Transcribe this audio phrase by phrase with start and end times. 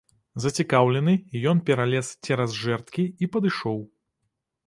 [0.43, 1.13] Зацікаўлены,
[1.51, 3.77] ён пералез цераз жэрдкі і падышоў.